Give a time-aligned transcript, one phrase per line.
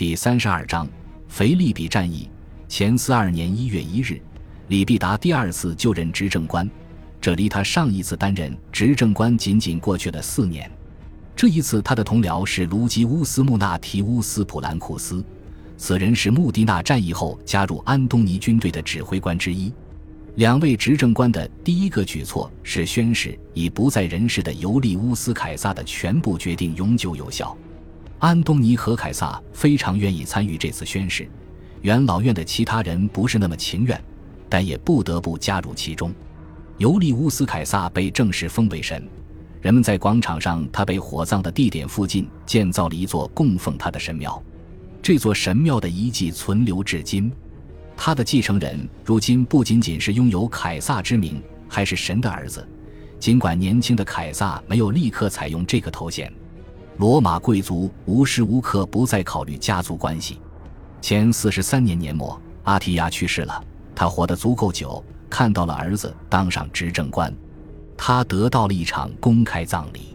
[0.00, 0.88] 第三十二章
[1.28, 2.26] 腓利比战役
[2.68, 4.18] 前四二年一月一日，
[4.68, 6.66] 李必达第二次就任执政官，
[7.20, 10.72] 这离他上一次担任执政官仅仅过去了四年。
[11.36, 15.22] 这一次，他的同僚是卢基乌斯·穆纳提乌斯·普兰库斯，
[15.76, 19.70] 此人是穆迪纳战役后加入安东尼军队的指挥官之一。
[20.36, 27.54] 两位执政官的第一个举措是宣誓已不在人世的尤利乌斯·凯撒的全部决定永久有效。
[28.20, 31.26] 安东尼和凯撒非常愿意参与这次宣誓，
[31.80, 33.98] 元老院的其他人不是那么情愿，
[34.46, 36.12] 但也不得不加入其中。
[36.76, 39.08] 尤利乌斯·凯撒被正式封为神，
[39.62, 44.42] 人们在广场上他被火葬的地点附近建造了一座供奉他的神庙，
[45.00, 47.32] 这座神庙的遗迹存留至今。
[47.96, 52.68] 他的继承人如今不仅仅是拥有凯撒之名，还是神的儿子。
[53.18, 56.30] 尽管年轻的凯撒没有立刻采用这个头衔，
[57.00, 60.38] 罗马贵族无时无刻不在考虑家族关系。
[61.00, 63.64] 前四十三年年末，阿提亚去世了。
[63.94, 67.34] 他活得足够久，看到了儿子当上执政官，
[67.96, 70.14] 他得到了一场公开葬礼。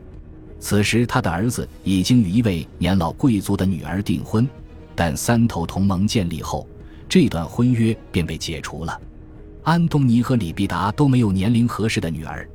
[0.59, 4.47] 此时，他的儿子已经与一位年老贵族的女儿订婚，
[4.93, 6.67] 但三头同盟建立后。
[7.09, 9.01] 这段婚约便被解除了。
[9.63, 12.47] 安东尼和李必达都没有年龄合适的女儿，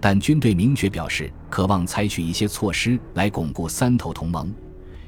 [0.00, 4.52] 但军队明确表示渴望采取一些措施来巩固三头同盟。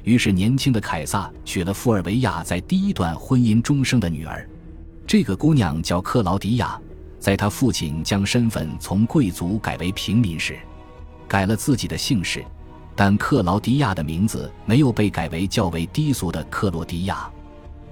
[0.03, 4.47] 于是，年轻的凯撒娶了富尔维亚在第一段婚姻中生的女儿。
[5.05, 6.79] 这个姑娘叫克劳迪亚，
[7.19, 10.57] 在他父亲将身份从贵族改为平民时，
[11.27, 12.43] 改了自己的姓氏，
[12.95, 17.29] 但克劳迪亚的名字没有被改为较为低俗的克罗迪亚。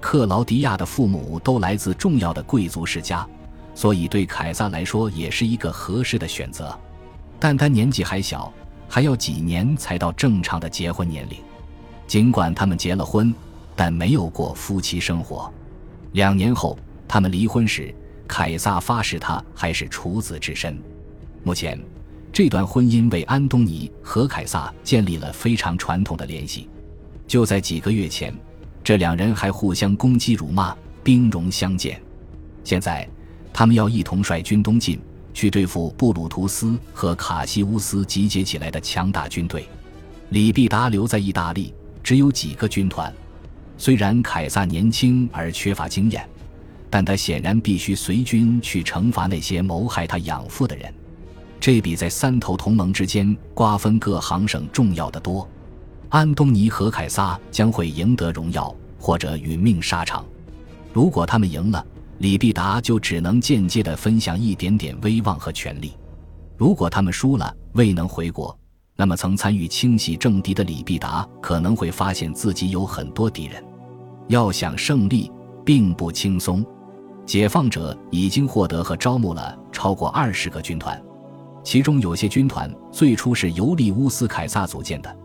[0.00, 3.26] 克劳迪亚的父母都来自重要的贵族世家，
[3.74, 6.76] 所以对凯撒来说也是一个合适的选择。
[7.40, 8.52] 但他年纪还小，
[8.88, 11.38] 还要几年才到正常的结婚年龄。
[12.06, 13.34] 尽管他们结了婚，
[13.74, 15.52] 但没有过夫妻生活。
[16.12, 17.92] 两年后，他们离婚时，
[18.28, 20.78] 凯撒发誓他还是处子之身。
[21.42, 21.80] 目前，
[22.32, 26.68] 这段婚姻为安东尼和凯撒建立了非常传统的联系。
[27.26, 28.32] 就在几个月前。
[28.82, 30.74] 这两人还互相攻击、辱骂，
[31.04, 32.00] 兵戎相见。
[32.64, 33.06] 现在，
[33.52, 34.98] 他们要一同率军东进，
[35.32, 39.68] 去对付布鲁图斯和卡西乌斯集结起来的强大军队。
[40.30, 43.12] 李必达留在意大利，只有几个军团。
[43.76, 46.28] 虽然凯撒年轻而缺乏经验，
[46.88, 50.92] 但他显然必须随军去惩罚那些谋害他养父的人。
[51.58, 55.48] 这比在三头同盟之间瓜分各行省重要的多。
[56.08, 60.24] 安东尼和凯撒将会赢得荣耀，或者殒命沙场。
[60.92, 61.86] 如果他们赢了，
[62.20, 65.96] 李必达就只能间接地分享一点点威望和权力；
[66.54, 68.54] 如果他们输了，未能回国，
[68.94, 73.64] 那么曾参与清洗政敌的李必达可能会发现自己有很多敌人。
[74.28, 75.32] 要想胜利，
[75.64, 76.62] 并不轻松。
[77.24, 81.02] 解放者已经获得和招募了超过二十个军团，
[81.64, 85.16] 其中有些军团最初是尤利乌斯·凯撒组建的。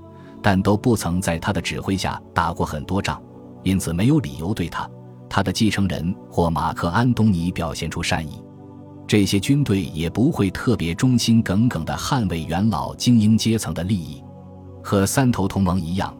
[0.42, 3.22] 但都不曾在他的指挥下打过很多仗，
[3.64, 4.90] 因此没有理由对他、
[5.30, 8.42] 他的继承人或马克·安东尼表现出善意。
[9.08, 14.24] 这些军队也不会特别忠心耿耿地捍卫元老精英阶层的利益。
[14.84, 16.16] 和三头同盟一样，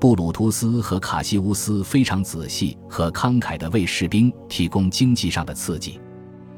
[0.00, 6.00] 布鲁图斯和卡西乌斯非常仔细和慷慨地为士兵提供经济上的刺激。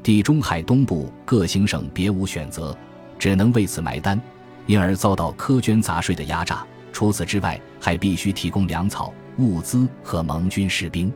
[0.01, 2.77] 地中海东部各行省别无选择，
[3.17, 4.21] 只能为此买单，
[4.67, 6.65] 因而遭到苛捐杂税的压榨。
[6.93, 11.11] 除此之外，还必须提供粮草、物资和盟军士兵。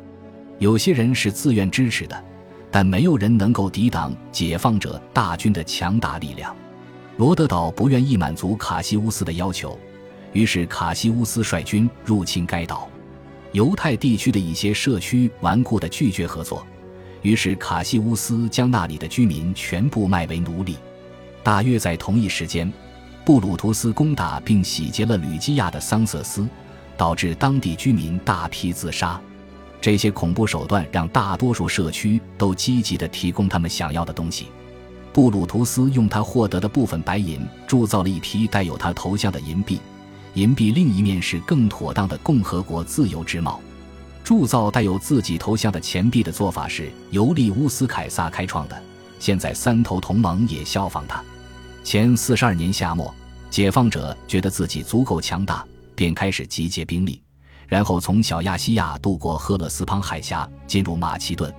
[0.59, 2.23] 有些人是自愿支持的，
[2.69, 6.55] 但没有人能够抵挡解放者大军的强大力量。
[7.17, 9.79] 罗德岛不愿意满足卡西乌斯的要求，
[10.33, 12.87] 于是卡西乌斯率军入侵该岛。
[13.53, 16.65] 犹太地区的一些社区顽固地拒绝合作，
[17.21, 20.77] 于是卡西乌斯将那里的居民全部卖为奴隶。
[21.41, 22.71] 大约在同一时间。
[23.25, 26.47] 布鲁图斯攻打并洗劫了吕基亚的桑瑟斯，
[26.97, 29.21] 导致当地居民大批自杀。
[29.81, 34.47] 这些恐怖手段让大多数社区都积极地提供他们想要的东西。
[35.11, 39.79] 布鲁图斯用他获得的部分白银铸造了一批带有他头像的银币，
[40.35, 43.59] 银币另一面是更妥当的共和国自由之帽。
[44.23, 48.79] 铸造带有自己头像的钱币的做法是尤利乌斯·凯撒开创的，
[49.17, 51.23] 现在三头同盟也效仿他。
[51.83, 53.11] 前四十二年夏末，
[53.49, 55.65] 解放者觉得自己足够强大，
[55.95, 57.19] 便开始集结兵力，
[57.69, 61.53] 然后从小亚细亚渡过赫勒斯滂海峡，进入马其顿。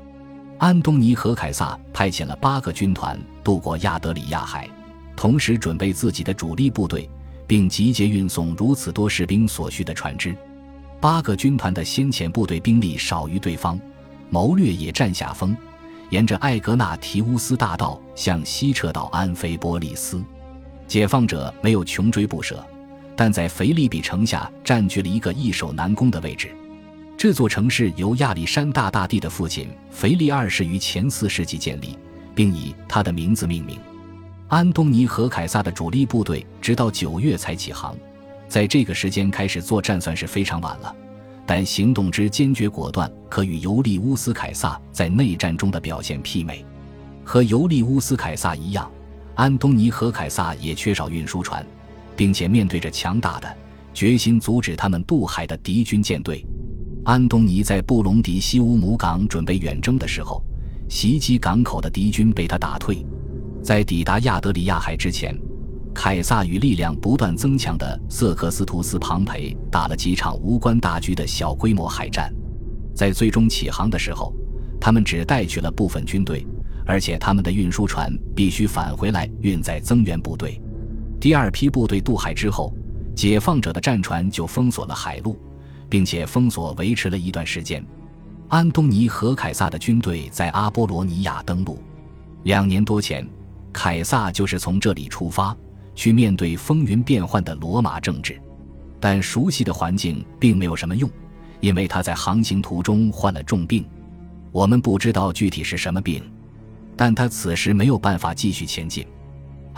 [0.59, 4.69] 安东尼和凯撒派遣了八个军团渡过亚德里亚海，
[5.17, 7.09] 同时准备自己的主力部队，
[7.47, 10.37] 并集结运送如此多士兵所需的船只。
[11.01, 13.81] 八个军团的先遣部队兵力少于对方，
[14.29, 15.57] 谋略也占下风，
[16.11, 20.23] 沿着艾格纳提乌斯大道向西撤到安菲波利斯。
[20.87, 22.63] 解放者没有穷追不舍，
[23.21, 26.49] 但在腓力比城下占据了一个易守难攻的位置。
[27.19, 31.99] 这座城市由亚历山大大帝的父亲腓力二世于前四世纪建立，
[32.35, 33.79] 并以他的名字命名。
[34.49, 37.95] 安东尼和凯撒的主力部队直到九月才起航，
[38.49, 40.97] 在这个时间开始作战算是非常晚了，
[41.45, 46.65] 但行动之坚决果断，可与尤利乌斯凯撒在内战中的表现媲美。
[47.23, 48.91] 和尤利乌斯凯撒一样，
[49.35, 51.63] 安东尼和凯撒也缺少运输船，
[52.21, 53.49] 并且面对着强大的、
[53.95, 56.45] 决心阻止他们渡海的敌军舰队。
[57.03, 60.45] 安东尼在布隆迪西乌姆港准备远征的时候，
[60.87, 63.03] 袭击港口的敌军被他打退。
[63.63, 65.35] 在抵达亚德里亚海之前，
[65.95, 72.31] 凯撒与力量不断增强的瑟克斯图斯·庞培打了几场无关大局的小规模海战。
[72.95, 74.35] 在最终起航的时候，
[74.79, 76.47] 他们只带去了部分军队，
[76.85, 80.61] 而且他们的运输船必须返回来运载增援部队。
[81.21, 82.73] 第二批部队渡海之后，
[83.15, 85.39] 解放者的战船就封锁了海路，
[85.87, 87.85] 并且封锁维持了一段时间。
[88.49, 91.79] 安东尼和凯撒的军队在阿波罗尼亚登陆，
[92.45, 93.25] 两年多前。
[93.73, 95.57] 凯撒就是从这里出发，
[95.95, 98.41] 去面对风云变幻的罗马政治，
[98.99, 101.09] 但熟悉的环境并没有什么用，
[101.61, 103.85] 因为他在航行途中患了重病，
[104.51, 106.21] 我们不知道具体是什么病，
[106.97, 109.07] 但他此时没有办法继续前进。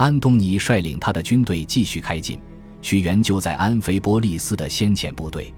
[0.03, 2.37] 安东尼率领他的军队继续开进，
[2.81, 5.55] 去援救在安菲波利斯的先遣部队，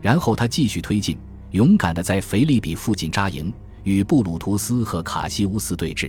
[0.00, 1.18] 然后他继续推进，
[1.50, 3.52] 勇敢地在腓利比附近扎营，
[3.82, 6.08] 与布鲁图斯和卡西乌斯对峙。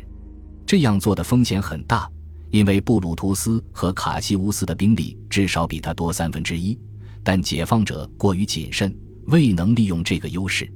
[0.63, 2.07] 这样做的风险很大，
[2.51, 6.77] 因为布鲁图斯和卡西乌斯的兵力至少比他多三分之一。
[7.23, 8.95] 但解放者过于谨慎，
[9.25, 10.71] 未能利用这个优势。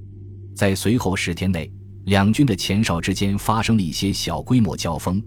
[0.56, 1.72] 在随后十天内，
[2.06, 5.22] 两军的前哨之间发生了一些小规模交锋，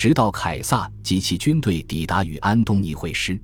[0.00, 3.38] 直到凯撒及其军队抵达与安东尼会师。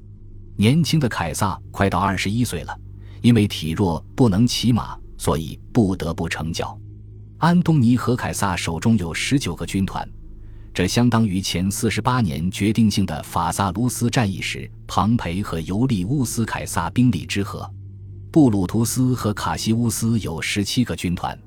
[0.56, 2.74] 年轻的凯撒快到二十一岁了，
[3.20, 6.74] 因为体弱不能骑马，所以不得不成脚。
[7.36, 10.08] 安东尼和凯撒手中有十九个军团。
[10.72, 17.70] 这相当于前四十八年决定性的法萨卢斯战役时，庞培和尤利乌斯凯撒兵力之和。
[18.32, 21.38] 布鲁图斯和卡西乌斯有十七个军团。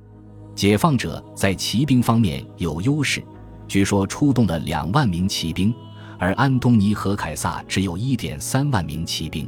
[0.53, 3.23] 解放者在骑兵方面有优势，
[3.69, 5.73] 据说出动了两万名骑兵，
[6.17, 9.47] 而安东尼和凯撒只有一点三万名骑兵。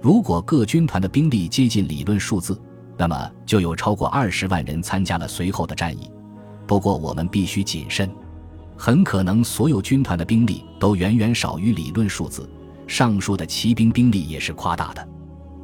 [0.00, 2.58] 如果各军团的兵力接近理论数字，
[2.96, 6.08] 那么就有超过二十万人参加了随后的战役。
[6.68, 8.08] 不过我们必须谨慎。
[8.76, 12.48] 很可能所有军团的兵力都远远少于理论数字，
[12.86, 15.08] 上述的骑兵兵力也是夸大的。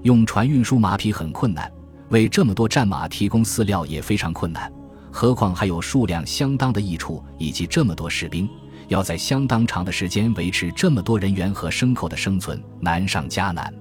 [0.03, 1.71] 用船运输马匹很困难，
[2.09, 4.69] 为这么多战马提供饲料也非常困难，
[5.17, 8.49] 何况还有数量相当的益处以及这么多士兵，
[8.89, 13.73] 要在相当长的时间维持这么多人员和牲口的生存，难上加难。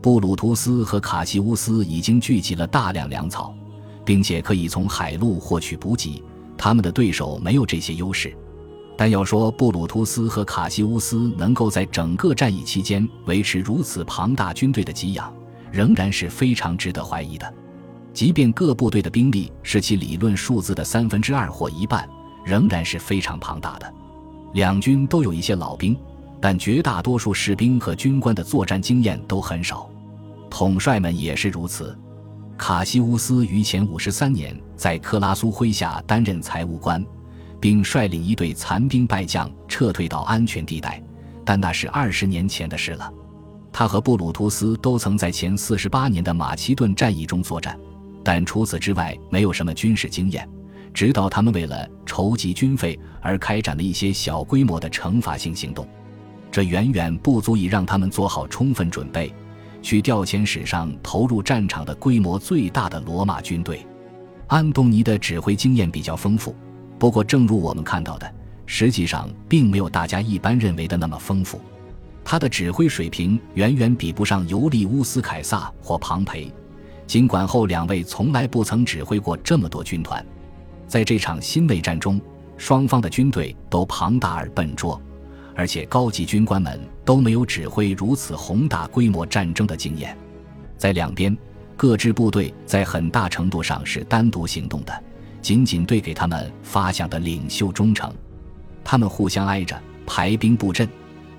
[0.00, 3.52] 布鲁图斯和卡西乌斯已经聚集了大量粮草，
[4.04, 6.22] 并且可以从海路获取补给，
[6.56, 8.32] 他们的对手没有这些优势。
[8.96, 15.34] 但要说布鲁图斯和卡西乌斯能够在整个战役期间维持如此庞大军队的给养，
[15.72, 17.54] 仍然是非常值得怀疑的。
[18.20, 22.06] 即便各部队的兵力是其理论数字的三分之二或一半，
[22.44, 23.90] 仍然是非常庞大的。
[24.52, 25.96] 两军都有一些老兵，
[26.38, 29.88] 但绝大多数士兵和军官的作战经验都很少，
[30.50, 31.98] 统帅们也是如此。
[32.58, 37.02] 卡西乌斯于前五十三年在克拉苏麾下担任财务官。
[37.58, 41.02] 并率领一队残兵败将撤退到安全地带，
[41.42, 43.10] 但那是二十年前的事了。
[43.72, 47.78] 他和布鲁图斯都曾在前四十八年的马其顿战役中作战，
[48.22, 50.48] 但除此之外没有什么军事经验。
[50.92, 55.88] 直到他们为了筹集军费而开展了一些小规模的惩罚性行动，
[56.50, 59.32] 这远远不足以让他们做好充分准备，
[59.82, 63.86] 去调遣史上投入战场的规模最大的罗马军队。
[64.48, 66.56] 安东尼的指挥经验比较丰富。
[66.98, 68.28] 不过，正如我们看到的，
[68.66, 71.60] 实际上并没有大家一般认为的那么丰富。
[72.24, 76.52] 他的指挥水平远远比不上尤利乌斯·凯撒或庞培，
[77.10, 80.24] 尽管后两位从来不曾指挥过这么多军团。
[80.86, 82.20] 在这场新内战中，
[82.56, 85.02] 双方的军队都庞大而笨拙，
[85.56, 90.16] 而且高级军官们都没有指挥如此宏大规模战争的经验。
[90.78, 91.36] 在两边，
[91.76, 95.04] 各支部队在很大程度上是单独行动的。
[95.42, 98.08] 仅仅对给他们发饷的领袖忠诚，
[98.84, 99.76] 他们互相挨着
[100.06, 100.88] 排兵布阵，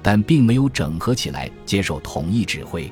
[0.01, 2.92] 但并没有整合起来接受统一指挥。